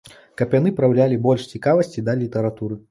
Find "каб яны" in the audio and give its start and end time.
0.41-0.71